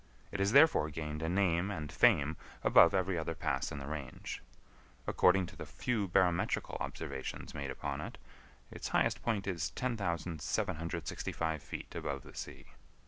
[0.31, 4.41] It has therefore gained a name and fame above every other pass in the range.
[5.05, 8.17] According to the few barometrical observations made upon it,
[8.71, 12.65] its highest point is 10,765 feet above the sea.